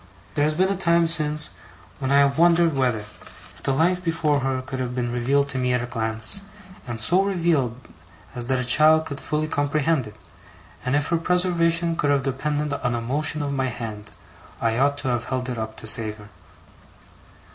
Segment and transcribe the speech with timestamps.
[0.33, 1.51] There has been a time since
[1.99, 3.01] when I have wondered whether,
[3.53, 6.41] if the life before her could have been revealed to me at a glance,
[6.87, 7.77] and so revealed
[8.33, 10.15] as that a child could fully comprehend it,
[10.83, 14.09] and if her preservation could have depended on a motion of my hand,
[14.59, 16.29] I ought to have held it up to save her.